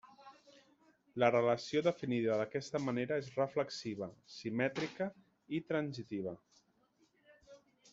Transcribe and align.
La 1.23 1.29
relació 1.35 1.83
definida 1.89 2.39
d'aquesta 2.41 2.83
manera 2.87 3.21
és 3.25 3.31
reflexiva, 3.37 4.11
simètrica 4.41 5.11
i 5.61 5.65
transitiva. 5.73 6.39